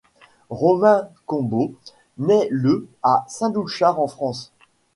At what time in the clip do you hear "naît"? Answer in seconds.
2.17-2.47